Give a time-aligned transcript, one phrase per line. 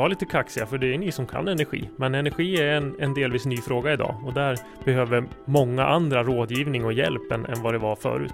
[0.00, 1.90] Var lite kaxiga för det är ni som kan energi.
[1.96, 6.84] Men energi är en, en delvis ny fråga idag och där behöver många andra rådgivning
[6.84, 8.32] och hjälp än, än vad det var förut.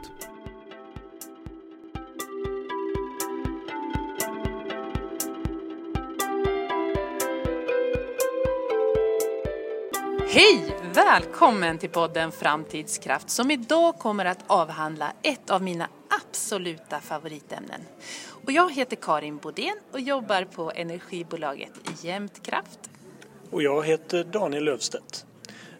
[10.28, 10.76] Hej!
[10.94, 15.88] Välkommen till podden Framtidskraft som idag kommer att avhandla ett av mina
[16.20, 17.80] absoluta favoritämnen.
[18.46, 22.90] Och jag heter Karin Bodén och jobbar på energibolaget Jämtkraft.
[23.50, 25.26] Och jag heter Daniel Löfstedt.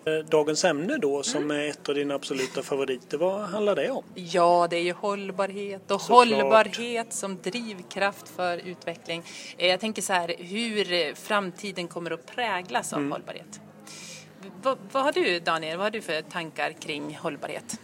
[0.05, 1.57] Eh, dagens ämne då som mm.
[1.57, 4.05] är ett av dina absoluta favoriter, vad handlar det om?
[4.15, 6.29] Ja, det är ju hållbarhet och Såklart.
[6.29, 9.23] hållbarhet som drivkraft för utveckling.
[9.59, 13.13] Eh, jag tänker så här, hur framtiden kommer att präglas av mm.
[13.13, 13.61] hållbarhet
[14.63, 17.81] vad, vad, har du Daniel, vad har du för tankar kring hållbarhet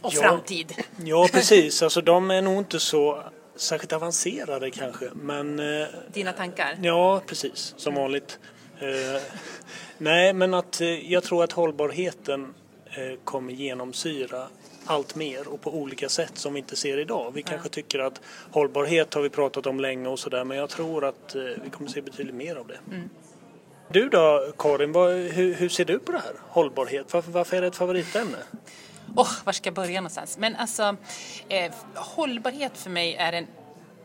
[0.00, 0.74] och ja, framtid?
[1.04, 3.22] Ja precis, alltså de är nog inte så
[3.60, 5.58] särskilt avancerade kanske men...
[5.58, 6.78] Eh, Dina tankar?
[6.82, 8.38] Ja precis, som vanligt.
[8.78, 9.22] Eh,
[9.98, 12.54] nej men att eh, jag tror att hållbarheten
[13.24, 14.46] kommer genomsyra
[14.84, 17.32] allt mer och på olika sätt som vi inte ser idag.
[17.34, 18.20] Vi kanske tycker att
[18.50, 22.00] hållbarhet har vi pratat om länge och sådär men jag tror att vi kommer se
[22.00, 22.78] betydligt mer av det.
[22.88, 23.10] Mm.
[23.92, 26.32] Du då Karin, vad, hur, hur, ser du på det här?
[26.48, 28.38] Hållbarhet, varför, varför är det ett favoritämne?
[29.16, 30.38] Oh, var ska jag börja någonstans?
[30.38, 30.96] Men alltså,
[31.48, 33.46] eh, hållbarhet för mig är en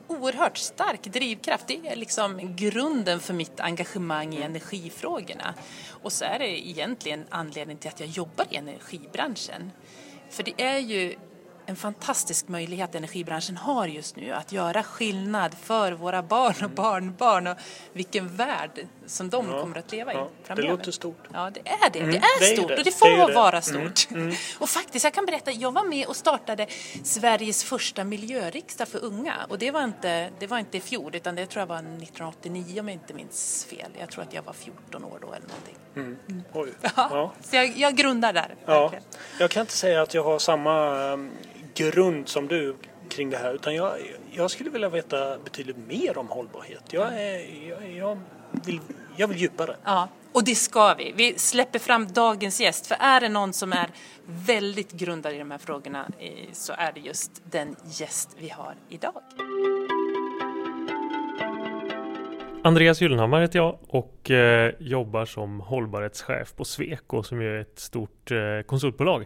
[0.08, 1.68] oerhört stark drivkraft.
[1.68, 5.54] Det är liksom grunden för mitt engagemang i energifrågorna.
[5.90, 9.72] Och så är det egentligen anledningen till att jag jobbar i energibranschen.
[10.30, 11.16] För det är ju
[11.66, 17.48] en fantastisk möjlighet energibranschen har just nu att göra skillnad för våra barn och barnbarn
[17.48, 17.58] och
[17.94, 20.68] vilken värld som de ja, kommer att leva i ja, framöver.
[20.68, 21.24] Det låter stort.
[21.34, 22.00] Ja, det är det.
[22.00, 22.78] Mm, det är det stort är det.
[22.78, 24.08] och det får det vara stort.
[24.10, 24.36] Mm, mm.
[24.60, 26.68] Och faktiskt, jag kan berätta, jag var med och startade
[27.04, 31.36] Sveriges första miljöriksdag för unga och det var inte, det var inte i fjol utan
[31.36, 33.92] det tror jag var 1989 om jag inte minns fel.
[34.00, 35.76] Jag tror att jag var 14 år då eller någonting.
[35.96, 36.18] Mm.
[36.30, 36.44] mm.
[36.54, 36.74] Oj.
[36.96, 38.56] Ja, Så jag, jag grundar där.
[38.66, 38.92] Ja.
[39.40, 41.32] Jag kan inte säga att jag har samma um,
[41.76, 42.76] grund som du
[43.10, 43.92] kring det här utan jag,
[44.32, 46.84] jag skulle vilja veta betydligt mer om hållbarhet.
[46.92, 48.20] Jag, är, jag, jag,
[48.66, 48.80] vill,
[49.16, 49.76] jag vill djupare.
[49.84, 51.14] Ja, och det ska vi.
[51.16, 53.90] Vi släpper fram dagens gäst för är det någon som är
[54.26, 58.76] väldigt grundad i de här frågorna eh, så är det just den gäst vi har
[58.90, 59.22] idag.
[62.64, 68.32] Andreas Gyllenhammar heter jag och eh, jobbar som hållbarhetschef på Sweco som är ett stort
[68.32, 69.26] eh, konsultbolag.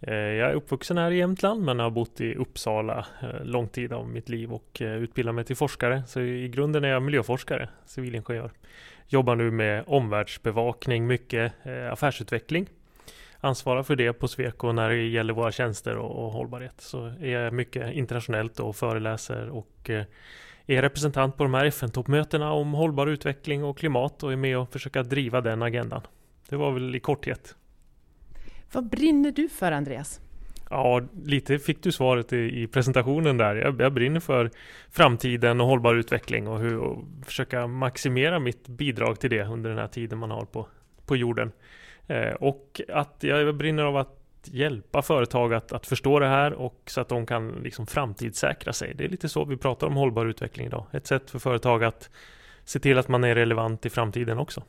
[0.00, 3.92] Eh, jag är uppvuxen här i Jämtland men har bott i Uppsala eh, lång tid
[3.92, 6.02] av mitt liv och eh, utbildat mig till forskare.
[6.06, 8.50] Så i grunden är jag miljöforskare, civilingenjör.
[9.06, 11.52] Jobbar nu med omvärldsbevakning, mycket
[11.92, 12.66] affärsutveckling.
[13.40, 16.74] Ansvarar för det på Sweco när det gäller våra tjänster och, hållbarhet.
[16.80, 19.90] Så är jag mycket internationellt och föreläser och
[20.66, 24.72] är representant på de här FN-toppmötena om hållbar utveckling och klimat och är med och
[24.72, 26.02] försöker driva den agendan.
[26.48, 27.56] Det var väl i korthet.
[28.72, 30.20] Vad brinner du för Andreas?
[30.70, 33.56] Ja, lite fick du svaret i, i presentationen där.
[33.56, 34.50] Jag, jag, brinner för
[34.90, 39.78] framtiden och hållbar utveckling och hur och försöka maximera mitt bidrag till det under den
[39.78, 40.66] här tiden man har på,
[41.06, 41.52] på jorden.
[42.06, 46.82] Eh, och att jag brinner av att hjälpa företag att, att förstå det här och
[46.86, 48.94] så att de kan liksom framtidssäkra sig.
[48.94, 50.86] Det är lite så vi pratar om hållbar utveckling idag.
[50.92, 52.10] Ett sätt för företag att
[52.64, 54.62] se till att man är relevant i framtiden också.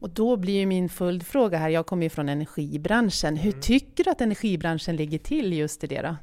[0.00, 3.36] Och då blir ju min följdfråga här, jag kommer ju från energibranschen.
[3.36, 3.60] Hur mm.
[3.60, 6.16] tycker du att energibranschen ligger till just i det då?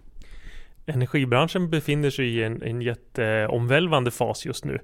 [0.85, 4.79] Energibranschen befinner sig i en, en jätteomvälvande fas just nu.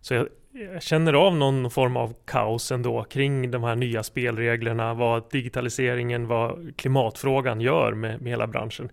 [0.00, 4.94] Så jag, jag, känner av någon form av kaos ändå kring de här nya spelreglerna,
[4.94, 8.90] vad digitaliseringen, vad klimatfrågan gör med, med hela branschen.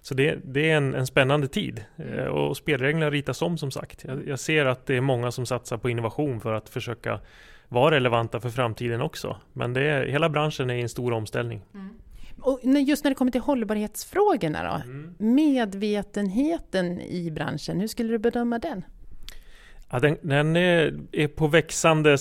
[0.00, 2.18] Så det, det är en, en, spännande tid mm.
[2.18, 4.04] eh, och spelreglerna ritas om som sagt.
[4.04, 7.20] Jag, jag ser att det är många som satsar på innovation för att försöka
[7.68, 9.36] vara relevanta för framtiden också.
[9.52, 11.62] Men det är, hela branschen är i en stor omställning.
[11.74, 11.88] Mm.
[12.40, 15.14] Och just när det kommer till hållbarhetsfrågorna då, mm.
[15.18, 18.84] medvetenheten i branschen, hur skulle du bedöma den?
[19.90, 22.18] Ja, den, den är, är, på växande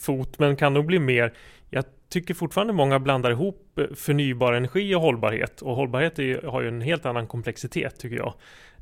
[0.00, 1.34] fot men kan nog bli mer.
[1.70, 6.68] Jag tycker fortfarande många blandar ihop förnybar energi och hållbarhet och hållbarhet är, har ju
[6.68, 8.34] en helt annan komplexitet tycker jag.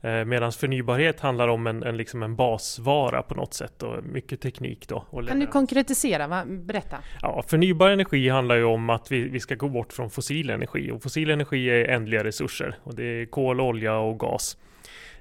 [0.04, 4.40] Eh, Medan förnybarhet handlar om en, en, liksom en basvara på något sätt och mycket
[4.40, 5.04] teknik då.
[5.28, 6.26] kan du konkretisera?
[6.26, 6.44] Va?
[6.46, 6.96] Berätta.
[7.22, 10.90] Ja, förnybar energi handlar ju om att vi, vi ska gå bort från fossil energi
[10.90, 14.56] och fossil energi är ändliga resurser och det är kol, olja och gas.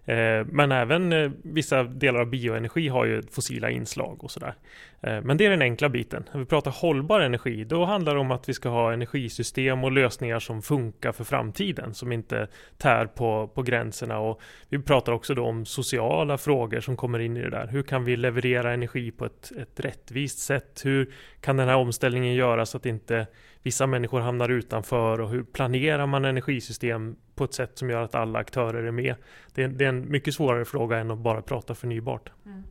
[0.05, 4.55] Eh, men även eh, vissa delar av bioenergi har ju fossila inslag och sådär.
[5.01, 6.29] Eh, men det är den enkla biten.
[6.31, 9.91] När vi pratar hållbar energi, då handlar det om att vi ska ha energisystem och
[9.91, 12.47] lösningar som funkar för framtiden, som inte
[12.77, 14.19] tär på, på gränserna.
[14.19, 17.67] Och vi pratar också då om sociala frågor som kommer in i det där.
[17.67, 20.81] Hur kan vi leverera energi på ett, ett rättvist sätt?
[20.83, 23.27] Hur kan den här omställningen göras så att inte
[23.63, 28.15] vissa människor hamnar utanför och hur planerar man energisystem på ett sätt som gör att
[28.15, 29.15] alla aktörer är med?
[29.53, 32.29] Det är, det är en mycket svårare fråga än att bara prata förnybart.
[32.45, 32.63] Mm.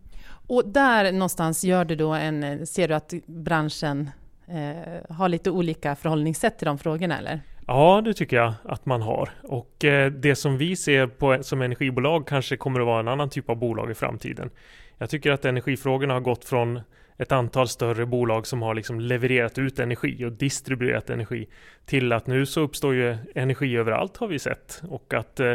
[0.46, 4.10] Och där någonstans gör du då en, ser du att branschen
[4.46, 7.40] eh, har lite olika förhållningssätt till de frågorna eller?
[7.66, 9.30] Ja, det tycker jag att man har.
[9.42, 13.30] Och eh, det som vi ser på, som energibolag kanske kommer att vara en annan
[13.30, 14.50] typ av bolag i framtiden.
[14.98, 16.80] Jag tycker att energifrågorna har gått från
[17.18, 21.48] ett antal större bolag som har liksom levererat ut energi och distribuerat energi
[21.84, 25.54] till att nu så uppstår ju energi överallt har vi sett och att eh,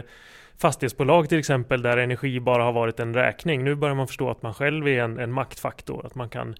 [0.57, 3.63] fastighetsbolag till exempel där energi bara har varit en räkning.
[3.63, 6.55] Nu börjar man förstå att man själv är en, en maktfaktor, att man kan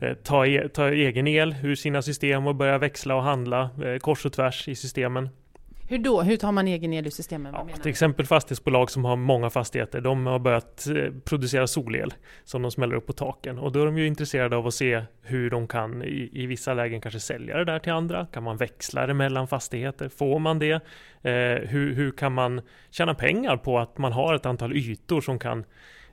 [0.00, 3.98] eh, ta, e ta egen el ur sina system och börja växla och handla eh,
[3.98, 5.28] kors och tvärs i systemen.
[5.88, 6.22] Hur då?
[6.22, 7.54] Hur tar man egen el ur systemen?
[7.54, 12.62] Ja, till exempel fastighetsbolag som har många fastigheter, de har börjat eh, producera solel som
[12.62, 15.50] de smäller upp på taken och då är de ju intresserade av att se hur
[15.50, 18.26] de kan i, i vissa lägen kanske sälja det där till andra.
[18.26, 20.08] Kan man växla det mellan fastigheter?
[20.08, 20.72] Får man det?
[21.22, 22.60] Eh, hur, hur kan man
[22.90, 25.64] tjäna pengar på att man har ett antal ytor som kan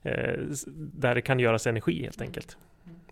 [0.02, 0.40] eh,
[0.76, 2.58] där det kan göras energi helt enkelt?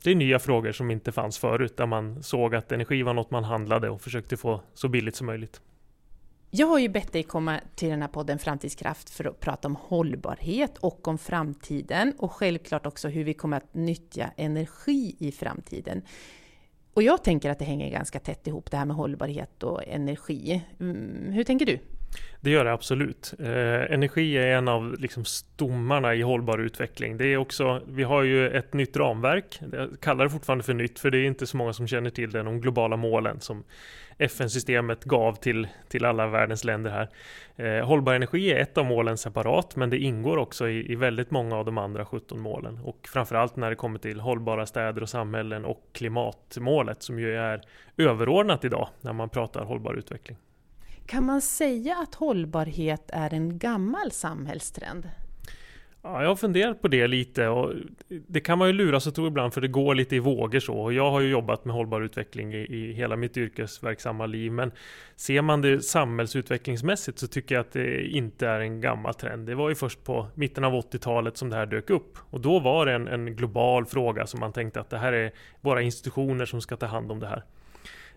[0.03, 3.31] Det är nya frågor som inte fanns förut där man såg att energi var något
[3.31, 5.61] man handlade och försökte få så billigt som möjligt.
[6.53, 9.75] Jag har ju bett dig komma till den här podden Framtidskraft för att prata om
[9.75, 16.01] hållbarhet och om framtiden och självklart också hur vi kommer att nyttja energi i framtiden.
[16.93, 20.61] Och jag tänker att det hänger ganska tätt ihop det här med hållbarhet och energi.
[20.79, 21.79] Mm, hur tänker du?
[22.41, 23.33] Det gör det absolut.
[23.39, 27.17] Eh, energi är en av liksom, stommarna i hållbar utveckling.
[27.17, 29.59] Det är också, vi har ju ett nytt ramverk.
[29.71, 32.31] Jag kallar det fortfarande för nytt för det är inte så många som känner till
[32.31, 33.63] det, de globala målen som
[34.17, 37.09] FN-systemet gav till, till alla världens länder här.
[37.55, 41.31] Eh, hållbar energi är ett av målen separat, men det ingår också i, i väldigt
[41.31, 42.79] många av de andra 17 målen.
[42.83, 47.61] Och framförallt när det kommer till hållbara städer och samhällen och klimatmålet som ju är
[47.97, 50.37] överordnat idag när man pratar hållbar utveckling.
[51.05, 55.09] Kan man säga att hållbarhet är en gammal samhällstrend?
[56.03, 57.73] Ja, jag har funderat på det lite och
[58.07, 60.73] det kan man ju lura sig tro ibland för det går lite i vågor så.
[60.73, 64.51] Och jag har ju jobbat med hållbar utveckling i, i, hela mitt yrkesverksamma liv.
[64.51, 64.71] Men
[65.15, 69.47] ser man det samhällsutvecklingsmässigt så tycker jag att det inte är en gammal trend.
[69.47, 72.17] Det var ju först på mitten av 80-talet som det här dök upp.
[72.29, 75.31] Och då var det en, en global fråga som man tänkte att det här är
[75.61, 77.43] våra institutioner som ska ta hand om det här.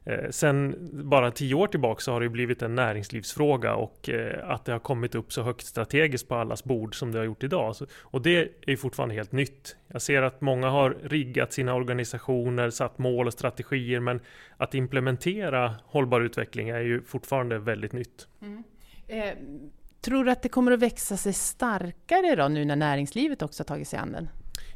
[0.07, 4.65] Eh, sen bara tio år tillbaka så har det blivit en näringslivsfråga och eh, att
[4.65, 7.75] det har kommit upp så högt strategiskt på allas bord som det har gjort idag.
[8.01, 9.77] och det är fortfarande helt nytt.
[9.89, 14.21] Jag ser att många har riggat sina organisationer, satt mål och strategier men
[14.57, 18.29] att implementera hållbar utveckling är ju fortfarande väldigt nytt.
[18.43, 18.65] Mm.
[19.07, 19.35] Eh,
[20.01, 23.67] tror du att det kommer att växa sig starkare då nu när näringslivet också har
[23.67, 24.29] tagit sig an den?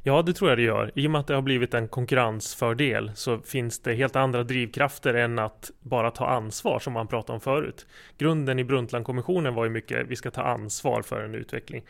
[0.03, 0.93] Ja, det tror jag det gör.
[0.95, 5.15] I och med att det har blivit en konkurrensfördel så finns det helt andra drivkrafter
[5.15, 7.87] än att bara ta ansvar som man pratade om förut.
[8.19, 11.83] Grunden i Brundtlandkommissionen var ju mycket vi ska ta ansvar för en utveckling.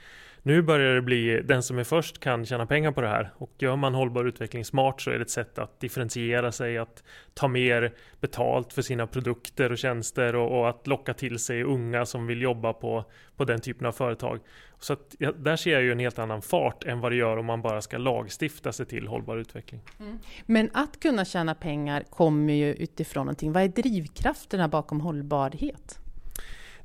[0.48, 3.50] Nu börjar det bli den som är först kan tjäna pengar på det här och
[3.58, 7.02] gör man hållbar utveckling smart så är det ett sätt att differentiera sig, att
[7.34, 12.06] ta mer betalt för sina produkter och tjänster och, och att locka till sig unga
[12.06, 13.04] som vill jobba på,
[13.36, 14.40] på den typen av företag.
[14.78, 17.36] Så att, ja, där ser jag ju en helt annan fart än vad det gör
[17.36, 19.81] om man bara ska lagstifta sig till hållbar utveckling.
[20.00, 20.19] Mm.
[20.46, 23.52] Men att kunna tjäna pengar kommer ju utifrån någonting.
[23.52, 25.98] Vad är drivkrafterna bakom hållbarhet?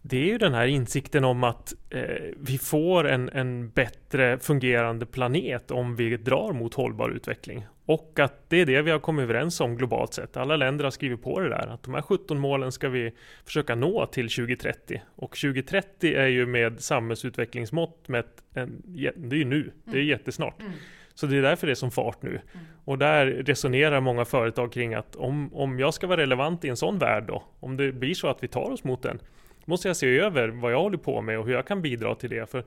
[0.05, 2.01] Det är ju den här insikten om att eh,
[2.37, 7.65] vi får en, en bättre fungerande planet om vi drar mot hållbar utveckling.
[7.85, 10.37] Och att det är det vi har kommit överens om globalt sett.
[10.37, 13.11] Alla länder har skrivit på det där, att de här 17 målen ska vi
[13.45, 15.01] försöka nå till 2030.
[15.15, 18.81] Och 2030 är ju med samhällsutvecklingsmått med en,
[19.15, 20.07] det är ju nu, det är mm.
[20.07, 20.61] jättesnart.
[20.61, 20.73] Mm.
[21.13, 22.29] Så det är därför det är som fart nu.
[22.29, 22.65] Mm.
[22.85, 26.77] Och där resonerar många företag kring att om, om jag ska vara relevant i en
[26.77, 29.19] sån värld då, om det blir så att vi tar oss mot den,
[29.65, 32.29] måste jag se över vad jag håller på med och hur jag kan bidra till
[32.29, 32.49] det.
[32.49, 32.63] För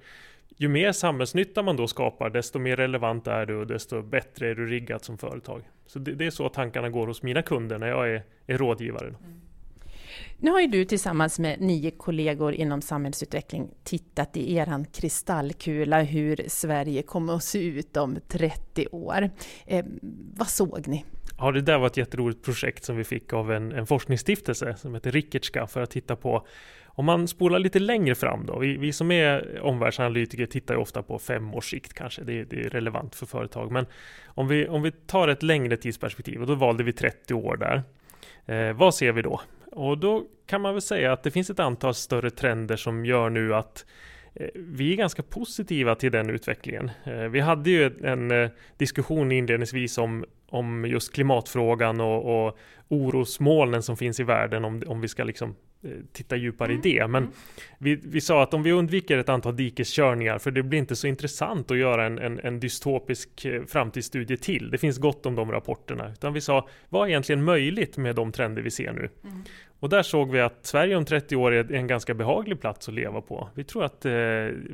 [0.57, 4.55] ju mer samhällsnytta man då skapar, desto mer relevant är du och desto bättre är
[4.55, 5.63] du riggat som företag.
[5.87, 9.09] Så det, det är så tankarna går hos mina kunder när jag är, är rådgivare.
[9.09, 9.41] Mm.
[10.39, 16.41] Nu har ju du tillsammans med nio kollegor inom samhällsutveckling tittat i eran kristallkula hur
[16.49, 19.31] Sverige kommer att se ut om 30 år.
[19.67, 19.85] Eh,
[20.37, 21.05] vad såg ni?
[21.39, 24.95] Ja, det där var ett jätteroligt projekt som vi fick av en, en forskningsstiftelse som
[24.95, 26.47] heter Rickertska för att titta på
[26.99, 31.03] om man spolar lite längre fram då, vi, vi som är omvärldsanalytiker tittar ju ofta
[31.03, 33.73] på fem års sikt kanske, det, det, är relevant för företag.
[33.73, 33.87] Men
[34.27, 37.83] om vi, om vi tar ett längre tidsperspektiv, och då valde vi 30 år där.
[38.47, 39.41] Eh, vad ser vi då?
[39.73, 43.31] Och då kan man väl säga att det finns ett antal större trender som gör
[43.31, 43.87] nu att
[44.55, 46.91] vi är ganska positiva till den utvecklingen.
[47.05, 53.83] Eh, vi hade ju en eh, diskussion inledningsvis om, om just klimatfrågan och, och orosmolnen
[53.83, 55.55] som finns i världen om, om vi ska liksom
[55.87, 56.81] Eh, titta djupare mm.
[56.87, 57.09] i det.
[57.09, 57.35] Men mm.
[57.79, 61.07] vi, vi sa att om vi undviker ett antal dikeskörningar, för det blir inte så
[61.07, 64.71] intressant att göra en, en, en dystopisk eh, framtidsstudie till.
[64.71, 66.13] Det finns gott om de rapporterna.
[66.13, 69.09] Utan vi sa, vad är egentligen möjligt med de trender vi ser nu?
[69.25, 69.43] Mm.
[69.81, 72.95] Och där såg vi att Sverige om 30 år är en ganska behaglig plats att
[72.95, 73.49] leva på.
[73.55, 74.13] Vi tror att eh,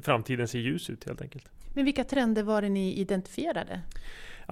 [0.03, 1.49] framtiden ser ljus ut helt enkelt.
[1.75, 3.81] Men vilka trender var det ni identifierade?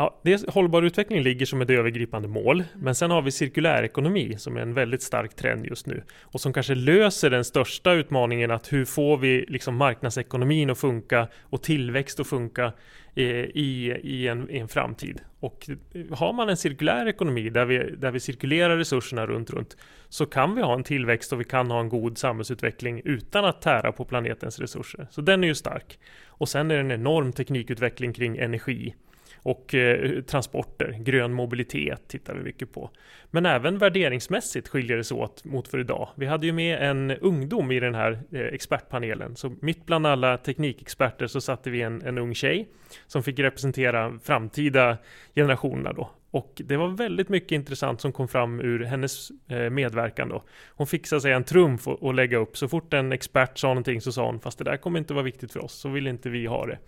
[0.00, 4.34] Ja, det, hållbar utveckling ligger som ett övergripande mål, men sen har vi cirkulär ekonomi
[4.38, 8.50] som är en väldigt stark trend just nu och som kanske löser den största utmaningen
[8.50, 12.72] att hur får vi liksom marknadsekonomin att funka och tillväxt att funka
[13.14, 15.20] eh, i, i, en, i en framtid.
[15.40, 15.70] Och
[16.10, 19.76] har man en cirkulär ekonomi där vi, där vi cirkulerar resurserna runt, runt
[20.08, 23.62] så kan vi ha en tillväxt och vi kan ha en god samhällsutveckling utan att
[23.62, 25.06] tära på planetens resurser.
[25.10, 25.98] Så den är ju stark.
[26.26, 28.94] Och sen är det en enorm teknikutveckling kring energi
[29.42, 32.90] och eh, transporter, grön mobilitet tittar vi mycket på.
[33.30, 36.08] Men även värderingsmässigt skiljer det sig åt mot för idag.
[36.14, 40.36] Vi hade ju med en ungdom i den här eh, expertpanelen, så mitt bland alla
[40.38, 42.68] teknikexperter så satte vi en, en ung tjej
[43.06, 44.98] som fick representera framtida
[45.34, 46.10] generationerna då.
[46.30, 50.42] Och det var väldigt mycket intressant som kom fram ur hennes eh, medverkan då.
[50.68, 52.56] Hon att säga en trumf att lägga upp.
[52.56, 55.24] Så fort en expert sa någonting så sa hon, fast det där kommer inte vara
[55.24, 56.78] viktigt för oss, så vill inte vi ha det.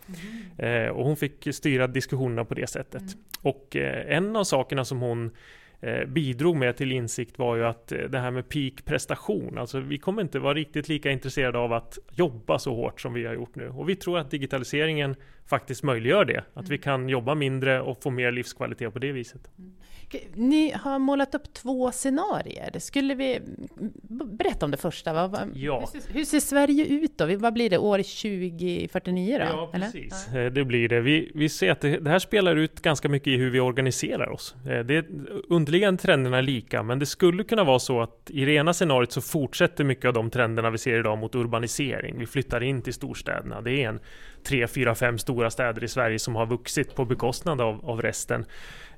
[0.58, 0.86] Mm.
[0.86, 3.02] Eh, och hon fick styra diskussionerna på det sättet.
[3.02, 3.14] Mm.
[3.42, 5.30] Och eh, en av sakerna som hon
[6.06, 9.98] bidrog med till insikt var ju att eh, det här med peak prestation, alltså vi
[9.98, 13.54] kommer inte vara riktigt lika intresserade av att jobba så hårt som vi har gjort
[13.54, 13.68] nu.
[13.68, 16.82] Och vi tror att digitaliseringen faktiskt möjliggör det, att vi mm.
[16.82, 19.50] kan jobba mindre och få mer livskvalitet på det viset.
[20.34, 22.78] Ni har målat upp två scenarier.
[22.78, 23.40] Skulle vi
[24.12, 25.10] berätta om det första?
[25.54, 25.88] Ja.
[25.92, 27.36] Hur, ser, hur ser Sverige ut då?
[27.36, 29.44] Vad blir det år 2049 då?
[29.44, 30.28] Ja, precis.
[30.28, 30.50] Eller?
[30.50, 31.00] Det blir det.
[31.00, 34.28] Vi, vi ser att det, det, här spelar ut ganska mycket i hur vi organiserar
[34.30, 34.54] oss.
[34.66, 35.06] Eh, det
[35.48, 39.12] underliggande trenderna är lika, men det skulle kunna vara så att i det ena scenariot
[39.12, 42.18] så fortsätter mycket av de trenderna vi ser idag mot urbanisering.
[42.18, 43.60] Vi flyttar in till storstäderna.
[43.60, 44.00] Det är en
[44.44, 48.44] tre, fyra, fem stora städer i Sverige som har vuxit på bekostnad av, av resten.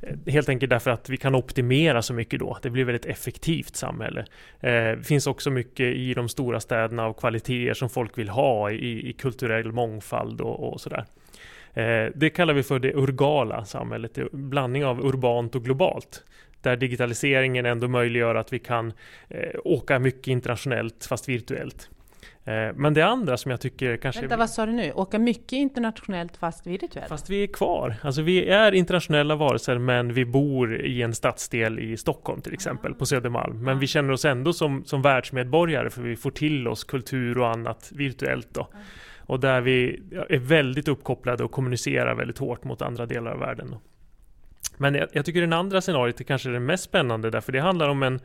[0.01, 2.59] Eh, helt enkelt därför att vi kan optimera så mycket då.
[2.63, 4.21] Det blir väldigt effektivt samhälle.
[4.61, 8.71] Eh, det finns också mycket i de stora städerna av kvaliteter som folk vill ha
[8.71, 11.05] i, i kulturell mångfald och, och sådär.
[11.75, 16.25] Eh, det kallar vi för det urgala samhället, det blandning av urbant och globalt
[16.65, 18.93] där digitaliseringen ändå möjliggör att vi kan
[19.29, 21.91] eh, åka mycket internationellt fast virtuellt.
[22.47, 24.21] Eh, men det andra som jag tycker kanske...
[24.21, 24.93] Vänta, vad sa du nu?
[24.93, 27.09] Åka mycket internationellt fast virtuellt?
[27.09, 27.97] Fast vi är kvar.
[28.03, 32.87] Alltså vi är internationella varelser men vi bor i en stadsdel i Stockholm till exempel,
[32.87, 32.99] mm.
[32.99, 33.65] på Södermalm.
[33.65, 37.49] Men vi känner oss ändå som, som världsmedborgare för vi får till oss kultur och
[37.49, 38.69] annat virtuellt då.
[38.73, 38.85] Mm.
[39.27, 43.71] Och där vi är väldigt uppkopplade och kommunicerar väldigt hårt mot andra delar av världen.
[43.71, 43.81] Då.
[44.77, 47.89] Men jag, jag tycker den andra scenariot är kanske det mest spännande därför det handlar
[47.89, 48.21] om en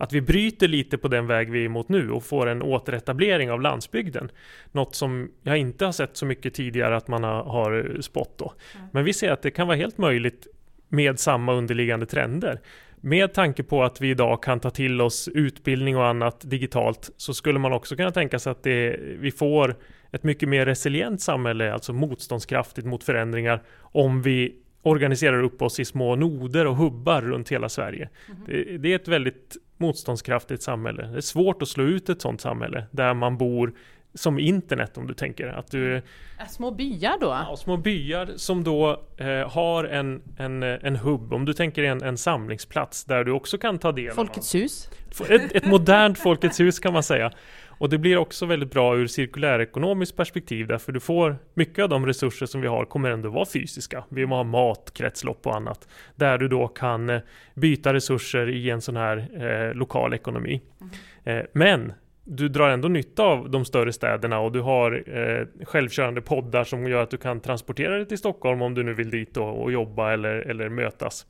[0.00, 3.50] att vi bryter lite på den väg vi är mot nu och får en återetablering
[3.50, 4.30] av landsbygden.
[4.72, 8.52] Något som jag inte har sett så mycket tidigare att man har, har spått då.
[8.74, 8.86] Mm.
[8.92, 10.46] Men vi ser att det kan vara helt möjligt
[10.88, 12.60] med samma underliggande trender.
[13.00, 17.34] Med tanke på att vi idag kan ta till oss utbildning och annat digitalt så
[17.34, 19.76] skulle man också kunna tänka sig att det, vi får
[20.12, 25.84] ett mycket mer resilient samhälle, alltså motståndskraftigt mot förändringar, om vi organiserar upp oss i
[25.84, 28.08] små noder och hubbar runt hela Sverige.
[28.28, 28.42] Mm.
[28.46, 31.06] Det, det, är ett väldigt motståndskraftigt samhälle.
[31.06, 33.72] Det är svårt att slå ut ett sådant samhälle där man bor
[34.14, 35.46] som internet om du tänker.
[35.46, 37.26] Att du, äh, små byar då?
[37.26, 41.32] Ja, små byar som då eh, har en, en, en hubb.
[41.32, 44.60] Om du tänker en, en samlingsplats där du också kan ta del Folkets av...
[44.60, 44.90] hus?
[45.28, 47.32] Ett, ett modernt Folkets hus kan man säga.
[47.80, 52.06] Och det blir också väldigt bra ur cirkulärekonomiskt perspektiv därför du får mycket av de
[52.06, 54.04] resurser som vi har kommer ändå vara fysiska.
[54.08, 55.88] Vi har mat, kretslopp och annat.
[56.16, 57.20] Där du då kan eh,
[57.54, 60.60] byta resurser i en sån här eh, lokal ekonomi.
[60.80, 61.38] Mm.
[61.38, 61.92] Eh, men
[62.30, 66.86] du drar ändå nytta av de större städerna och du har eh, självkörande poddar som
[66.86, 69.72] gör att du kan transportera dig till Stockholm om du nu vill dit och, och
[69.72, 71.26] jobba eller, eller mötas.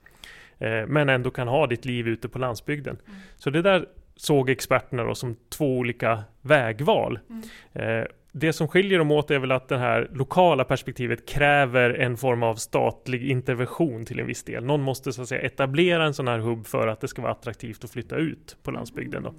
[0.58, 2.98] Eh, men ändå kan ha ditt liv ute på landsbygden.
[3.06, 3.20] Mm.
[3.36, 7.18] Så det där såg experterna då som två olika vägval.
[7.30, 8.00] Mm.
[8.00, 12.16] Eh, det som skiljer dem åt är väl att det här lokala perspektivet kräver en
[12.16, 14.64] form av statlig intervention till en viss del.
[14.64, 17.32] Någon måste så att säga etablera en sån här hubb för att det ska vara
[17.32, 19.22] attraktivt att flytta ut på landsbygden.
[19.22, 19.34] Då.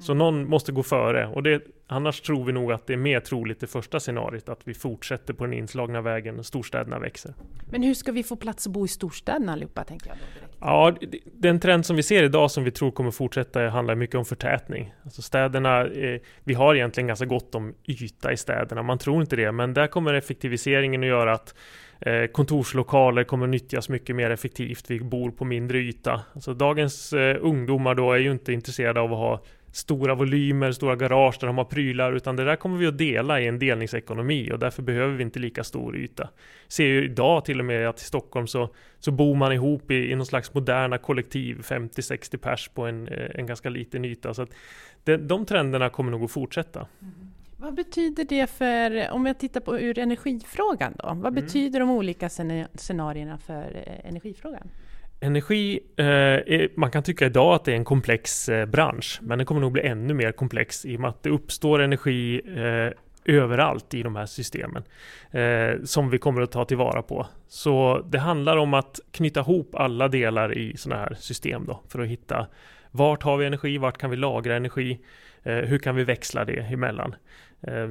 [0.00, 3.20] Så någon måste gå före och det, annars tror vi nog att det är mer
[3.20, 7.34] troligt det första scenariot att vi fortsätter på den inslagna vägen och storstäderna växer.
[7.70, 10.16] Men hur ska vi få plats att bo i storstäderna allihopa tänker jag?
[10.60, 14.24] Ja, den trend som vi ser idag som vi tror kommer fortsätta handlar mycket om
[14.24, 14.94] förtätning.
[15.04, 19.36] Alltså städerna, eh, vi har egentligen ganska gott om yta i städerna, man tror inte
[19.36, 21.54] det, men där kommer effektiviseringen att göra att
[22.00, 24.90] eh, kontorslokaler kommer att nyttjas mycket mer effektivt.
[24.90, 26.20] Vi bor på mindre yta.
[26.34, 29.42] Alltså dagens eh, ungdomar då är ju inte intresserade av att ha
[29.72, 33.40] stora volymer, stora garage där de har prylar, utan det där kommer vi att dela
[33.40, 36.28] i en delningsekonomi och därför behöver vi inte lika stor yta.
[36.68, 40.10] Ser ju idag till och med att i Stockholm så, så bor man ihop i,
[40.10, 44.34] i någon slags moderna kollektiv, 50-60 pers på en, eh, en ganska liten yta.
[44.34, 44.50] Så att
[45.04, 46.86] det, de trenderna kommer nog att fortsätta.
[47.02, 47.30] Mm.
[47.56, 51.34] Vad betyder det för, om jag tittar på ur energifrågan då, vad mm.
[51.34, 52.28] betyder de olika
[52.74, 54.70] scenarierna för eh, energifrågan?
[55.20, 59.46] Energi, eh, man kan tycka idag att det är en komplex eh, bransch, men den
[59.46, 62.92] kommer nog bli ännu mer komplex i och med att det uppstår energi eh,
[63.24, 64.82] överallt i de här systemen
[65.30, 67.26] eh, som vi kommer att ta tillvara på.
[67.48, 72.00] Så det handlar om att knyta ihop alla delar i sådana här system då för
[72.00, 72.46] att hitta
[72.90, 75.00] vart har vi energi, vart kan vi lagra energi,
[75.42, 77.14] eh, hur kan vi växla det emellan.
[77.60, 77.88] Eh,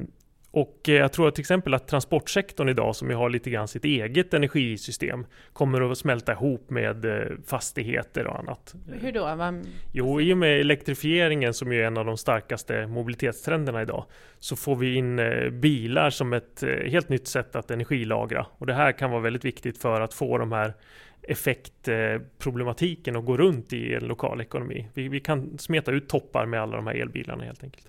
[0.52, 3.84] och eh, jag tror till exempel att transportsektorn idag, som ju har lite grann sitt
[3.84, 8.74] eget energisystem, kommer att smälta ihop med eh, fastigheter och annat.
[9.00, 9.36] Hur då?
[9.36, 9.64] Man...
[9.92, 14.04] Jo, i och med elektrifieringen som är en av de starkaste mobilitetstrenderna idag,
[14.38, 18.46] så får vi in eh, bilar som ett helt nytt sätt att energilagra.
[18.58, 20.74] Och det här kan vara väldigt viktigt för att få de här
[21.22, 24.88] effektproblematiken att gå runt i en lokal ekonomi.
[24.94, 27.88] Vi, vi kan smeta ut toppar med alla de här elbilarna helt enkelt.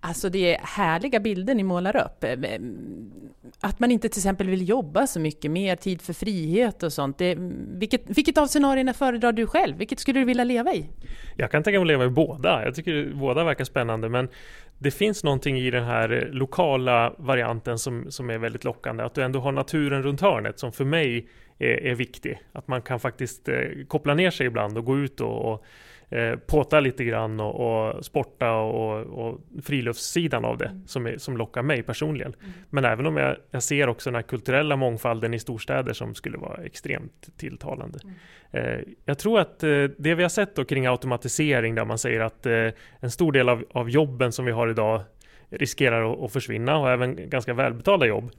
[0.00, 2.24] Alltså det är härliga bilder ni målar upp.
[2.24, 2.60] Eh,
[3.60, 7.18] att man inte till exempel vill jobba så mycket, mer tid för frihet och sånt.
[7.18, 7.36] Det,
[7.78, 9.76] vilket, vilket av scenarierna föredrar du själv?
[9.76, 10.86] Vilket skulle du vilja leva i?
[11.36, 12.64] Jag kan tänka mig att leva i båda.
[12.64, 14.28] Jag tycker båda verkar spännande, men
[14.78, 19.04] det finns någonting i den här lokala varianten som, som är väldigt lockande.
[19.04, 21.28] Att du ändå har naturen runt hörnet som för mig
[21.58, 22.40] är, är viktig.
[22.52, 23.56] Att man kan faktiskt eh,
[23.88, 25.64] koppla ner sig ibland och gå ut och, och
[26.10, 27.54] eh, påta lite grann och,
[27.94, 30.86] och sporta och, och friluftssidan av det mm.
[30.86, 32.34] som, är, som lockar mig personligen.
[32.40, 32.52] Mm.
[32.70, 36.38] Men även om jag, jag, ser också den här kulturella mångfalden i storstäder som skulle
[36.38, 37.98] vara extremt tilltalande.
[38.04, 38.14] Mm.
[38.50, 42.20] Eh, jag tror att eh, det vi har sett då kring automatisering där man säger
[42.20, 42.68] att eh,
[43.00, 45.02] en stor del av, av jobben som vi har idag
[45.50, 48.30] riskerar att, att försvinna och även ganska välbetalda jobb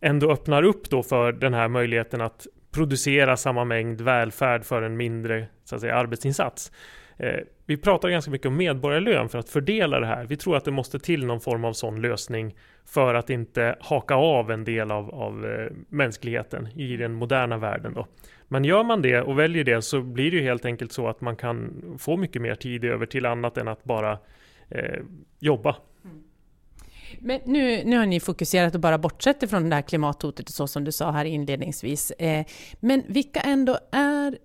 [0.00, 4.96] ändå öppnar upp då för den här möjligheten att producera samma mängd välfärd för en
[4.96, 6.72] mindre så att säga, arbetsinsats.
[7.22, 10.24] Eh, vi pratar ganska mycket om medborgarlön för att fördela det här.
[10.24, 14.14] Vi tror att det måste till någon form av sån lösning för att inte haka
[14.14, 17.94] av en del av, av eh, mänskligheten i den moderna världen.
[17.94, 18.06] Då.
[18.48, 21.20] Men gör man det och väljer det så blir det ju helt enkelt så att
[21.20, 24.18] man kan få mycket mer tid över till annat än att bara
[24.68, 25.00] eh,
[25.38, 25.76] jobba.
[26.04, 26.22] Mm.
[27.18, 30.84] Men nu, nu har ni fokuserat och bara bortsett från det här klimathotet så som
[30.84, 32.10] du sa här inledningsvis.
[32.10, 32.44] Eh,
[32.80, 34.38] men vilka ändå är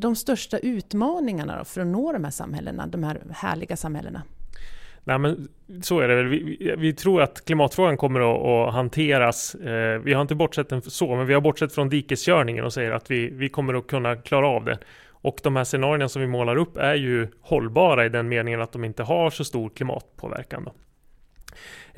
[0.00, 4.22] de största utmaningarna för att nå de här samhällena, de här härliga samhällena?
[5.04, 5.48] Nej, men
[5.82, 6.26] så är det väl.
[6.26, 9.54] Vi, vi tror att klimatfrågan kommer att, att hanteras.
[9.54, 12.90] Eh, vi har inte bortsett den så, men vi har bortsett från dikeskörningen och säger
[12.90, 14.78] att vi, vi kommer att kunna klara av det.
[15.10, 18.72] Och de här scenarierna som vi målar upp är ju hållbara i den meningen att
[18.72, 20.64] de inte har så stor klimatpåverkan.
[20.64, 20.72] Då.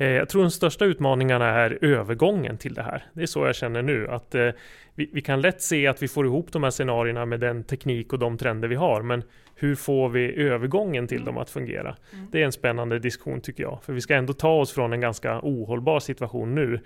[0.01, 3.03] Eh, jag tror de största utmaningarna är övergången till det här.
[3.13, 4.07] Det är så jag känner nu.
[4.07, 4.49] Att eh,
[4.95, 8.13] vi, vi, kan lätt se att vi får ihop de här scenarierna med den teknik
[8.13, 9.01] och de trender vi har.
[9.01, 9.23] Men
[9.55, 11.95] hur får vi övergången till dem att fungera?
[12.13, 12.27] Mm.
[12.31, 13.79] Det är en spännande diskussion tycker jag.
[13.83, 16.79] För vi ska ändå ta oss från en ganska ohållbar situation nu.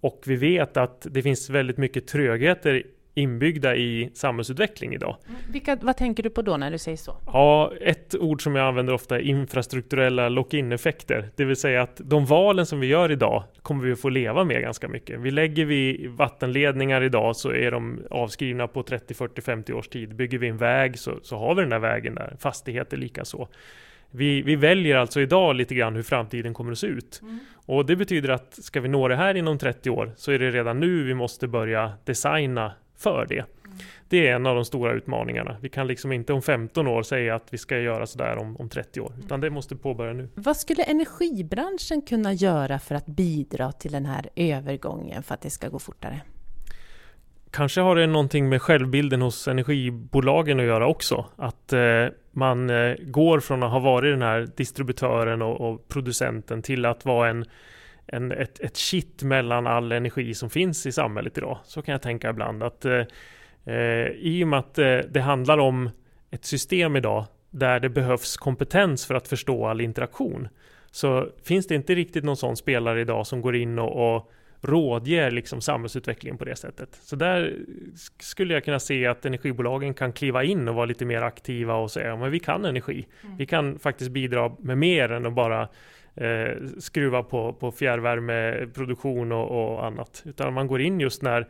[0.00, 2.82] Och vi vet att det finns väldigt mycket trögheter
[3.18, 5.16] inbyggda i samhällsutveckling idag.
[5.52, 7.16] Vilka, vad tänker du på då när du säger så?
[7.26, 11.30] Ja, ett ord som jag använder ofta är infrastrukturella lock-in-effekter.
[11.36, 14.44] Det vill säga att de valen som vi gör idag kommer vi att få leva
[14.44, 15.20] med ganska mycket.
[15.20, 20.14] Vi lägger vi vattenledningar idag så är de avskrivna på 30, 40, 50 års tid.
[20.14, 22.36] Bygger vi en väg så, så har vi den där vägen där.
[22.38, 23.48] Fastigheter lika så.
[24.10, 27.20] Vi, vi, väljer alltså idag lite grann hur framtiden kommer att se ut.
[27.22, 27.38] Mm.
[27.66, 30.50] Och det betyder att ska vi nå det här inom 30 år så är det
[30.50, 33.44] redan nu vi måste börja designa för det.
[34.08, 35.56] Det är en av de stora utmaningarna.
[35.60, 38.68] Vi kan liksom inte om 15 år säga att vi ska göra sådär om, om
[38.68, 40.28] 30 år, utan det måste påbörja nu.
[40.34, 45.50] Vad skulle energibranschen kunna göra för att bidra till den här övergången för att det
[45.50, 46.20] ska gå fortare?
[47.50, 51.26] Kanske har det någonting med självbilden hos energibolagen att göra också.
[51.36, 56.62] Att eh, man eh, går från att ha varit den här distributören och, och producenten
[56.62, 57.44] till att vara en
[58.08, 61.58] en, ett, ett kitt mellan all energi som finns i samhället idag.
[61.64, 63.02] Så kan jag tänka ibland att eh,
[63.64, 65.90] eh, i och med att eh, det handlar om
[66.30, 70.48] ett system idag där det behövs kompetens för att förstå all interaktion
[70.90, 75.30] så finns det inte riktigt någon sån spelare idag som går in och, och rådger
[75.30, 76.98] liksom samhällsutvecklingen på det sättet.
[77.02, 77.56] Så där
[78.18, 81.90] skulle jag kunna se att energibolagen kan kliva in och vara lite mer aktiva och
[81.90, 83.06] säga att vi kan energi.
[83.24, 83.36] Mm.
[83.36, 85.68] Vi kan faktiskt bidra med mer än att bara
[86.20, 90.22] eh, skruva på, på fjärrvärmeproduktion och, och, annat.
[90.26, 91.48] Utan man går in just när,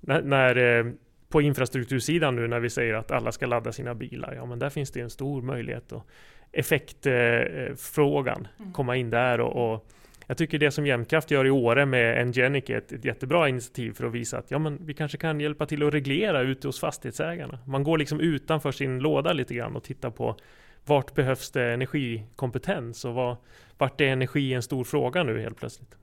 [0.00, 0.92] när, när eh,
[1.28, 4.34] på infrastruktursidan nu när vi säger att alla ska ladda sina bilar.
[4.34, 6.06] Ja, men där finns det en stor möjlighet att
[6.52, 8.72] effektfrågan eh, mm.
[8.72, 9.86] komma in där och, och
[10.30, 13.92] jag tycker det som Jämtkraft gör i Åre med Engenic är ett, ett jättebra initiativ
[13.92, 16.80] för att visa att ja, men vi kanske kan hjälpa till att reglera ute hos
[16.80, 17.58] fastighetsägarna.
[17.66, 20.36] Man går liksom utanför sin låda lite grann och tittar på
[20.84, 23.36] vart behövs det energikompetens och var,
[23.78, 25.96] vart är energi en stor fråga nu helt plötsligt.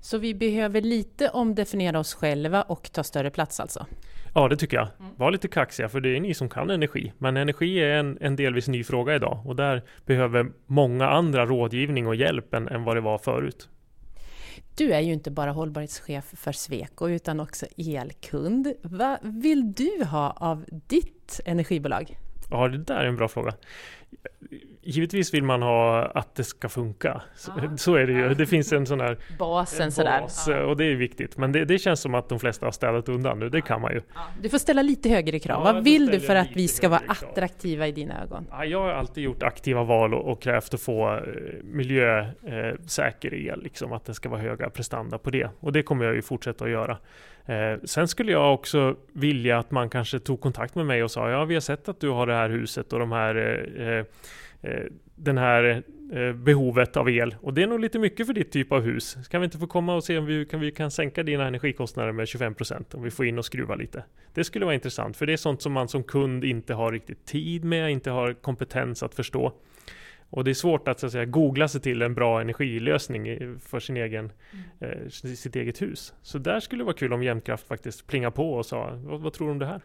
[0.00, 3.86] Så vi behöver lite omdefiniera oss själva och ta större plats alltså?
[4.34, 4.88] Ja, det tycker jag.
[5.00, 5.12] Mm.
[5.16, 7.12] Var lite kaxiga, för det är ni som kan energi.
[7.18, 12.06] Men energi är en, en delvis ny fråga idag och där behöver många andra rådgivning
[12.06, 13.68] och hjälp än, än vad det var förut.
[14.76, 18.72] Du är ju inte bara hållbarhetschef för Sweco utan också elkund.
[18.82, 22.16] Vad vill du ha av ditt energibolag?
[22.50, 23.54] Ja, det där är en bra fråga.
[24.86, 27.22] Givetvis vill man ha att det ska funka.
[27.36, 28.34] Så, så är det ju.
[28.34, 30.20] Det finns en sån här basen sådär.
[30.20, 31.36] Bas, och det är viktigt.
[31.36, 33.48] Men det, det, känns som att de flesta har städat undan nu.
[33.48, 34.00] Det kan man ju.
[34.42, 35.66] Du får ställa lite högre krav.
[35.66, 38.46] Ja, Vad vill du för att vi ska vara attraktiva i dina ögon?
[38.50, 41.20] Ja, jag har alltid gjort aktiva val och, och krävt att få eh,
[41.62, 43.62] miljösäker el.
[43.62, 45.50] Liksom, att det ska vara höga prestanda på det.
[45.60, 46.98] Och det kommer jag ju fortsätta att göra.
[47.46, 51.30] Eh, sen skulle jag också vilja att man kanske tog kontakt med mig och sa
[51.30, 53.34] ja vi har sett att du har det här huset och de här
[53.76, 54.03] eh, eh,
[55.14, 58.72] den här eh, behovet av el och det är nog lite mycket för ditt typ
[58.72, 59.16] av hus.
[59.30, 62.12] Kan vi inte få komma och se om vi kan, vi kan sänka dina energikostnader
[62.12, 64.04] med 25% om vi får in och skruva lite.
[64.34, 67.26] Det skulle vara intressant för det är sånt som man som kund inte har riktigt
[67.26, 69.52] tid med, inte har kompetens att förstå.
[70.30, 73.80] Och det är svårt att, så att säga, googla sig till en bra energilösning för
[73.80, 74.32] sin egen,
[74.80, 75.02] mm.
[75.02, 76.14] eh, sitt eget hus.
[76.22, 79.32] Så där skulle det vara kul om Jämtkraft faktiskt plingar på och sa, vad, vad
[79.32, 79.82] tror du om det här?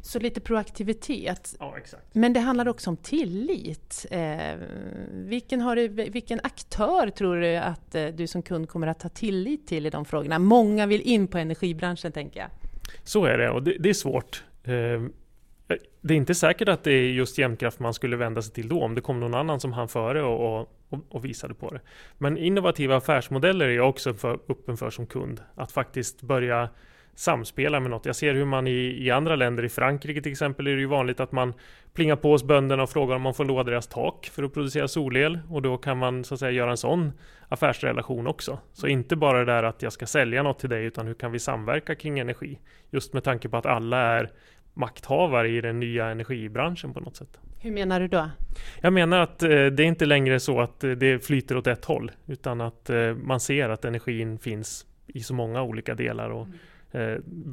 [0.00, 1.56] Så lite proaktivitet.
[1.58, 1.76] Ja.
[2.12, 4.06] Men det handlar också om tillit.
[4.10, 4.54] Eh,
[5.10, 9.10] vilken, har du, vilken aktör tror du att eh, du som kund kommer att ha
[9.10, 10.38] tillit till i de frågorna?
[10.38, 12.50] Många vill in på energibranschen, tänker jag.
[13.04, 14.44] Så är det, och det, det är svårt.
[14.64, 15.02] Eh,
[16.00, 18.82] det är inte säkert att det är just Jämtkraft man skulle vända sig till då,
[18.82, 21.80] om det kom någon annan som hann före och, och, och visade på det.
[22.18, 25.40] Men innovativa affärsmodeller är jag också för, öppen för som kund.
[25.54, 26.68] Att faktiskt börja
[27.18, 28.06] samspela med något.
[28.06, 30.86] Jag ser hur man i, i andra länder, i Frankrike till exempel, är det ju
[30.86, 31.54] vanligt att man
[31.94, 34.88] plingar på hos bönderna och frågar om man får låna deras tak för att producera
[34.88, 35.38] solel.
[35.48, 37.12] Och då kan man så att säga göra en sån
[37.48, 38.58] affärsrelation också.
[38.72, 41.32] Så inte bara det där att jag ska sälja något till dig, utan hur kan
[41.32, 42.58] vi samverka kring energi?
[42.90, 44.30] Just med tanke på att alla är
[44.74, 47.38] makthavare i den nya energibranschen på något sätt.
[47.60, 48.30] Hur menar du då?
[48.80, 51.84] Jag menar att eh, det är inte längre så att eh, det flyter åt ett
[51.84, 56.46] håll utan att eh, man ser att energin finns i så många olika delar och
[56.46, 56.58] mm.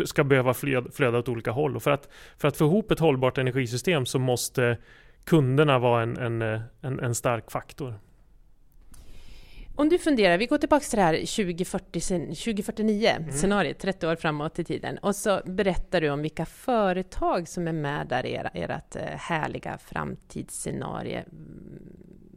[0.06, 1.76] Ska behöva flöda, flöda åt olika håll.
[1.76, 4.78] Och för, att, för att få ihop ett hållbart energisystem så måste
[5.24, 6.42] kunderna vara en, en,
[6.82, 8.00] en, en stark faktor.
[9.78, 13.32] Om du funderar, vi går tillbaka till det här 2040, 2049 mm.
[13.32, 14.98] scenariet, 30 år framåt i tiden.
[14.98, 19.78] Och så berättar du om vilka företag som är med där i ert eh, härliga
[19.78, 21.22] framtidsscenario.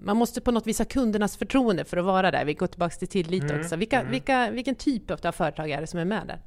[0.00, 2.44] Man måste på något vis ha kundernas förtroende för att vara där.
[2.44, 3.60] Vi går tillbaka till tillit mm.
[3.60, 3.76] också.
[3.76, 4.12] Vilka, mm.
[4.12, 6.38] vilka, vilken typ av företag är det som är med där?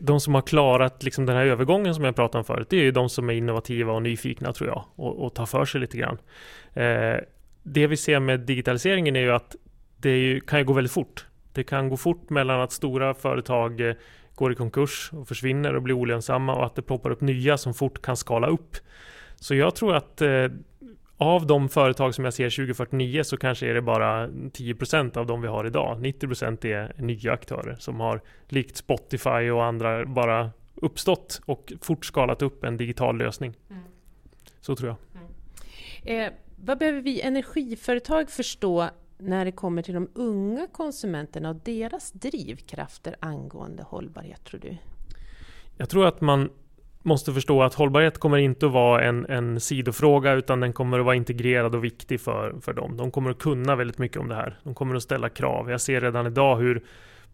[0.00, 2.82] De som har klarat liksom den här övergången som jag pratade om förut, det är
[2.82, 5.96] ju de som är innovativa och nyfikna tror jag och, och tar för sig lite
[5.96, 6.18] grann.
[6.74, 7.16] Eh,
[7.62, 9.56] det vi ser med digitaliseringen är ju att
[9.96, 11.26] det kan ju gå väldigt fort.
[11.52, 13.94] Det kan gå fort mellan att stora företag eh,
[14.34, 17.74] går i konkurs och försvinner och blir olönsamma och att det ploppar upp nya som
[17.74, 18.76] fort kan skala upp.
[19.36, 20.46] Så jag tror att eh,
[21.16, 25.42] av de företag som jag ser 2049 så kanske är det bara 10% av de
[25.42, 26.00] vi har idag.
[26.00, 32.42] 90% är nya aktörer som har likt Spotify och andra bara uppstått och fort skalat
[32.42, 33.54] upp en digital lösning.
[33.70, 33.82] Mm.
[34.60, 35.22] Så tror jag.
[35.22, 36.26] Mm.
[36.26, 42.12] Eh, vad behöver vi energiföretag förstå när det kommer till de unga konsumenterna och deras
[42.12, 44.76] drivkrafter angående hållbarhet, tror du?
[45.76, 46.50] Jag tror att man
[47.04, 51.04] måste förstå att hållbarhet kommer inte att vara en, en sidofråga utan den kommer att
[51.04, 52.96] vara integrerad och viktig för, för dem.
[52.96, 54.58] De kommer att kunna väldigt mycket om det här.
[54.62, 55.70] De kommer att ställa krav.
[55.70, 56.82] Jag ser redan idag hur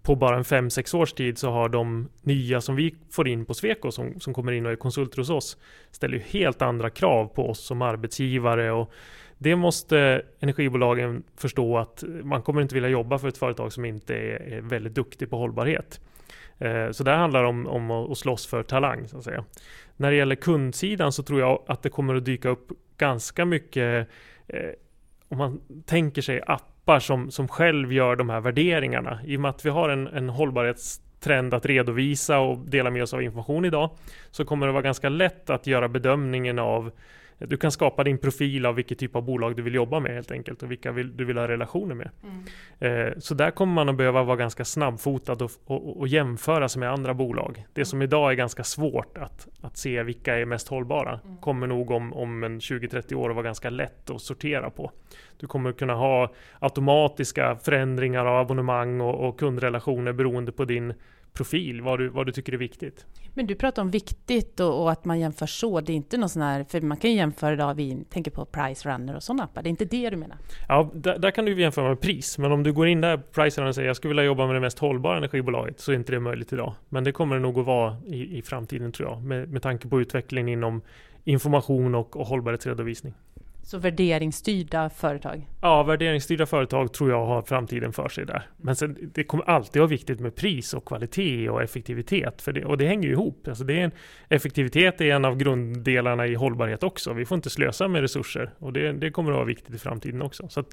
[0.02, 3.54] på bara en 5-6 års tid så har de nya som vi får in på
[3.54, 5.56] Sweco som, som kommer in och är konsulter hos oss
[5.90, 8.92] ställer ju helt andra krav på oss som arbetsgivare och
[9.38, 14.14] det måste energibolagen förstå att man kommer inte vilja jobba för ett företag som inte
[14.14, 16.00] är, väldigt duktig på hållbarhet.
[16.60, 19.08] Eh, så det handlar om, om att slåss för talang.
[19.08, 19.44] Så att säga.
[19.96, 22.68] När det gäller kundsidan så tror jag att det kommer att dyka upp
[22.98, 24.08] ganska mycket,
[24.48, 24.70] eh,
[25.28, 29.20] om man tänker sig appar som, som själv gör de här värderingarna.
[29.24, 33.14] I och med att vi har en, en hållbarhetstrend att redovisa och dela med oss
[33.14, 33.90] av information idag,
[34.30, 36.90] så kommer det vara ganska lätt att göra bedömningen av
[37.46, 40.30] du kan skapa din profil av vilket typ av bolag du vill jobba med helt
[40.30, 42.10] enkelt och vilka vill, du vill ha relationer med.
[42.22, 43.08] Mm.
[43.08, 46.80] Eh, så där kommer man att behöva vara ganska snabbfotad och, och, och, jämföra sig
[46.80, 47.64] med andra bolag.
[47.72, 51.36] Det som idag är ganska svårt att, att se vilka är mest hållbara mm.
[51.36, 54.90] kommer nog om, om en 20-30 år att vara ganska lätt att sortera på.
[55.36, 60.94] Du kommer kunna ha automatiska förändringar av abonnemang och, och kundrelationer beroende på din
[61.32, 63.06] profil, vad du, vad du tycker är viktigt.
[63.34, 65.80] Men du pratar om viktigt och, och, att man jämför så.
[65.80, 68.44] Det är inte någon sån här, för man kan ju jämföra idag, vi tänker på
[68.44, 69.62] Price Runner och sådana appar.
[69.62, 70.36] Det är inte det du menar?
[70.68, 72.38] Ja, där, där kan du jämföra med pris.
[72.38, 74.56] Men om du går in där Price Runner och säger jag skulle vilja jobba med
[74.56, 76.74] det mest hållbara energibolaget så är inte det möjligt idag.
[76.88, 79.22] Men det kommer det nog att vara i, i framtiden tror jag.
[79.22, 80.82] Med, med tanke på utvecklingen inom
[81.24, 83.14] information och, och hållbarhetsredovisning.
[83.70, 85.48] Så värderingsstyrda företag?
[85.60, 88.42] Ja, värderingsstyrda företag tror jag har framtiden för sig där.
[88.56, 92.42] Men sen, det kommer alltid vara viktigt med pris och kvalitet och effektivitet.
[92.42, 93.48] För det, och det hänger ju ihop.
[93.48, 93.90] Alltså det är en,
[94.28, 97.12] effektivitet är en av grunddelarna i hållbarhet också.
[97.12, 100.22] Vi får inte slösa med resurser och det, det kommer att vara viktigt i framtiden
[100.22, 100.48] också.
[100.48, 100.64] Så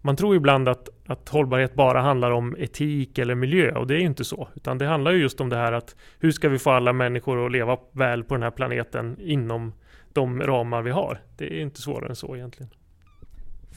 [0.00, 3.98] man tror ibland att, att hållbarhet bara handlar om etik eller miljö och det är
[4.00, 4.48] ju inte så.
[4.54, 7.46] Utan det handlar ju just om det här att hur ska vi få alla människor
[7.46, 9.72] att leva väl på den här planeten inom
[10.16, 11.18] de ramar vi har.
[11.36, 12.70] Det är inte svårare än så egentligen.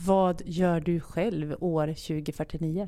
[0.06, 2.88] Vad gör du själv år 2049?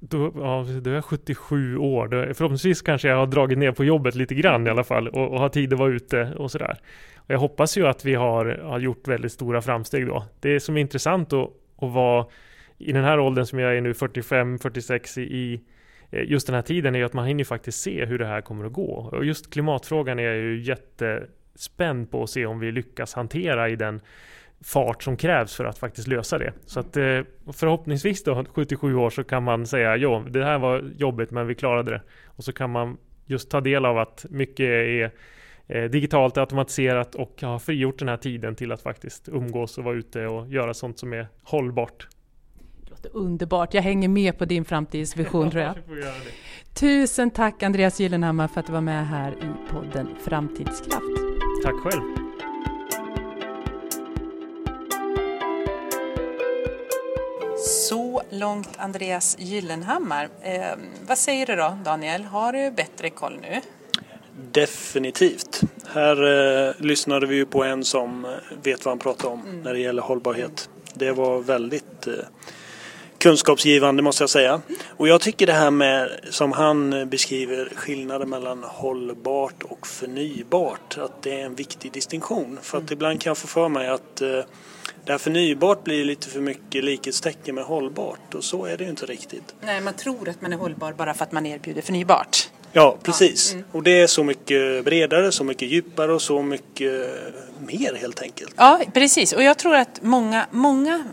[0.00, 2.08] Då, ja, då är jag 77 år.
[2.08, 5.32] Då, förhoppningsvis kanske jag har dragit ner på jobbet lite grann i alla fall och,
[5.32, 6.78] och har tid att vara ute och sådär.
[7.16, 10.24] Och jag hoppas ju att vi har, har gjort väldigt stora framsteg då.
[10.40, 12.26] Det som är intressant att, att vara
[12.78, 15.60] i den här åldern som jag är nu, 45-46 i
[16.10, 18.64] just den här tiden är ju att man hinner faktiskt se hur det här kommer
[18.64, 18.92] att gå.
[19.12, 21.26] Och just klimatfrågan är ju jätte
[21.58, 24.00] spänd på att se om vi lyckas hantera i den
[24.60, 26.52] fart som krävs för att faktiskt lösa det.
[26.66, 27.20] Så att eh,
[27.52, 31.54] förhoppningsvis då 77 år så kan man säga jo, det här var jobbigt men vi
[31.54, 32.02] klarade det.
[32.26, 35.10] Och så kan man just ta del av att mycket är
[35.66, 39.96] eh, digitalt automatiserat och har frigjort den här tiden till att faktiskt umgås och vara
[39.96, 42.08] ute och göra sånt som är hållbart.
[42.84, 43.74] Det låter underbart.
[43.74, 45.74] Jag hänger med på din framtidsvision tror jag.
[46.74, 51.27] Tusen tack Andreas Gyllenhammar för att du var med här i podden Framtidskraft.
[51.62, 52.02] Tack själv.
[57.56, 60.28] Så långt Andreas Gyllenhammar.
[60.42, 60.62] Eh,
[61.08, 62.24] vad säger du då Daniel?
[62.24, 63.60] Har du bättre koll nu?
[64.52, 65.60] Definitivt.
[65.86, 66.16] Här
[66.68, 68.30] eh, lyssnade vi ju på en som eh,
[68.62, 69.60] vet vad han pratar om mm.
[69.60, 70.70] när det gäller hållbarhet.
[70.94, 72.14] Det var väldigt eh,
[73.18, 74.60] kunskapsgivande måste jag säga.
[74.86, 81.22] Och jag tycker det här med, som han beskriver, skillnaden mellan hållbart och förnybart, att
[81.22, 82.58] det är en viktig distinktion.
[82.62, 82.92] För att mm.
[82.92, 84.28] ibland kan jag få för mig att eh,
[85.04, 88.90] det här förnybart blir lite för mycket likhetstecken med hållbart och så är det ju
[88.90, 89.54] inte riktigt.
[89.60, 92.50] Nej, man tror att man är hållbar bara för att man erbjuder förnybart.
[92.72, 93.50] Ja, precis.
[93.52, 93.54] Ja.
[93.54, 93.68] Mm.
[93.72, 97.10] Och det är så mycket bredare, så mycket djupare och så mycket
[97.66, 98.54] mer helt enkelt.
[98.56, 99.32] Ja, precis.
[99.32, 101.04] Och jag tror att många, många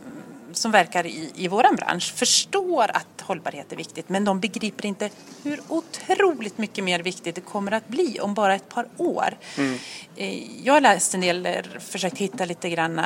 [0.58, 5.10] som verkar i, i vår bransch förstår att hållbarhet är viktigt men de begriper inte
[5.44, 9.38] hur otroligt mycket mer viktigt det kommer att bli om bara ett par år.
[9.58, 9.78] Mm.
[10.16, 11.48] Eh, jag har läst en del,
[11.80, 13.06] försökt hitta lite grann eh,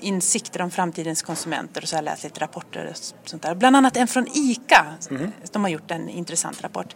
[0.00, 3.54] insikter om framtidens konsumenter och så har jag läst lite rapporter och sånt där.
[3.54, 4.86] Bland annat en från ICA.
[5.10, 5.32] Mm.
[5.52, 6.94] De har gjort en intressant rapport.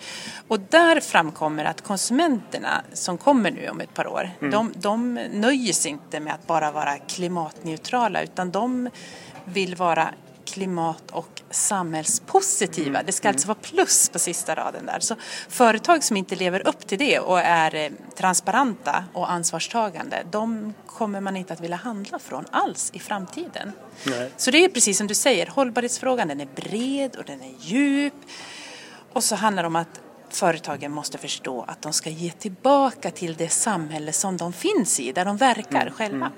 [0.49, 4.51] Och där framkommer att konsumenterna som kommer nu om ett par år, mm.
[4.51, 8.91] de, de nöjer sig inte med att bara vara klimatneutrala utan de
[9.45, 10.09] vill vara
[10.45, 12.89] klimat och samhällspositiva.
[12.89, 13.07] Mm.
[13.07, 15.01] Det ska alltså vara plus på sista raden där.
[15.01, 15.17] Så
[15.49, 21.21] företag som inte lever upp till det och är eh, transparenta och ansvarstagande, de kommer
[21.21, 23.73] man inte att vilja handla från alls i framtiden.
[24.07, 24.31] Nej.
[24.37, 28.15] Så det är precis som du säger, hållbarhetsfrågan den är bred och den är djup.
[29.13, 33.35] Och så handlar det om att företagen måste förstå att de ska ge tillbaka till
[33.35, 35.93] det samhälle som de finns i, där de verkar mm.
[35.93, 36.31] själva.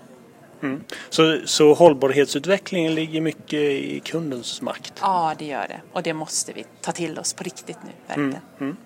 [0.64, 0.74] Mm.
[0.74, 0.84] Mm.
[1.10, 4.92] Så, så hållbarhetsutvecklingen ligger mycket i kundens makt?
[5.00, 5.80] Ja, det gör det.
[5.92, 8.30] Och det måste vi ta till oss på riktigt nu, verkligen.
[8.30, 8.40] Mm.
[8.60, 8.76] Mm.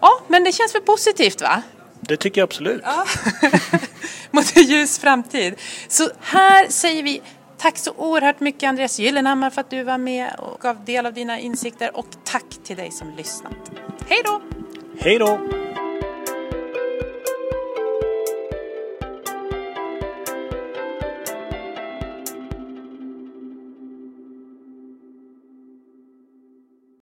[0.00, 1.62] Ja, men det känns väl positivt va?
[2.00, 2.82] Det tycker jag absolut.
[2.84, 3.06] Ja.
[4.30, 5.54] Mot en ljus framtid.
[5.88, 7.22] Så här säger vi
[7.58, 11.12] tack så oerhört mycket Andreas Gyllenhammar för att du var med och gav del av
[11.12, 13.52] dina insikter och tack till dig som lyssnat.
[14.08, 14.42] Hej då!
[14.98, 15.63] Hej då!